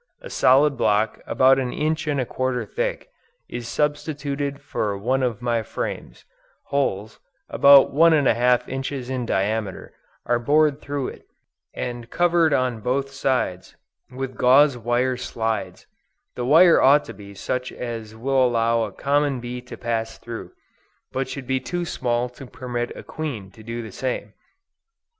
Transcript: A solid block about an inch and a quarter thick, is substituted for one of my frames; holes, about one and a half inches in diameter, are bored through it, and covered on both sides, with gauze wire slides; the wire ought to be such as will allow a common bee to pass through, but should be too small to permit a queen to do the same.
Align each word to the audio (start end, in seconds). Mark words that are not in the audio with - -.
A 0.19 0.31
solid 0.31 0.77
block 0.77 1.21
about 1.27 1.59
an 1.59 1.71
inch 1.71 2.07
and 2.07 2.19
a 2.19 2.25
quarter 2.25 2.65
thick, 2.65 3.09
is 3.47 3.67
substituted 3.67 4.59
for 4.59 4.97
one 4.97 5.21
of 5.21 5.43
my 5.43 5.61
frames; 5.61 6.25
holes, 6.63 7.19
about 7.49 7.93
one 7.93 8.11
and 8.11 8.27
a 8.27 8.33
half 8.33 8.67
inches 8.67 9.11
in 9.11 9.27
diameter, 9.27 9.93
are 10.25 10.39
bored 10.39 10.81
through 10.81 11.09
it, 11.09 11.27
and 11.75 12.09
covered 12.09 12.51
on 12.51 12.79
both 12.81 13.11
sides, 13.11 13.75
with 14.09 14.35
gauze 14.35 14.75
wire 14.75 15.17
slides; 15.17 15.85
the 16.35 16.45
wire 16.47 16.81
ought 16.81 17.05
to 17.05 17.13
be 17.13 17.35
such 17.35 17.71
as 17.71 18.15
will 18.15 18.43
allow 18.43 18.81
a 18.85 18.91
common 18.91 19.39
bee 19.39 19.61
to 19.61 19.77
pass 19.77 20.17
through, 20.17 20.51
but 21.11 21.29
should 21.29 21.45
be 21.45 21.59
too 21.59 21.85
small 21.85 22.27
to 22.27 22.47
permit 22.47 22.91
a 22.97 23.03
queen 23.03 23.51
to 23.51 23.61
do 23.61 23.83
the 23.83 23.91
same. 23.91 24.33